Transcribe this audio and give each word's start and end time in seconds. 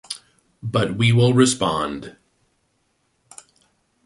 But 0.63 0.95
we 0.97 1.11
will 1.11 1.33
respond. 1.35 2.15